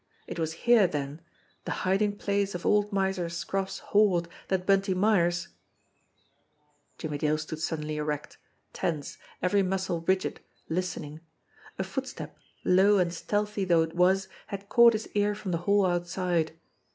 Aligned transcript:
It 0.25 0.39
was 0.39 0.53
here, 0.65 0.87
then, 0.87 1.21
the 1.65 1.71
hiding 1.85 2.15
place 2.17 2.55
of 2.55 2.65
old 2.65 2.91
Miser 2.91 3.29
Scroff's 3.29 3.77
hoard 3.93 4.27
that 4.47 4.65
Bunty 4.65 4.95
Myers 4.95 5.49
Jimmie 6.97 7.19
Dale 7.19 7.37
stood 7.37 7.59
suddenly 7.59 7.97
erect, 7.97 8.39
tense, 8.73 9.19
every 9.43 9.61
muscle 9.61 10.01
rigid, 10.07 10.39
listening. 10.67 11.19
A 11.77 11.83
footstep, 11.83 12.35
low 12.65 12.97
and 12.97 13.13
stealthy 13.13 13.63
though 13.63 13.83
it 13.83 13.95
was, 13.95 14.27
had 14.47 14.69
caught 14.69 14.93
his 14.93 15.07
ear 15.13 15.35
from 15.35 15.51
the 15.51 15.59
hall 15.69 15.85
outside. 15.85 16.53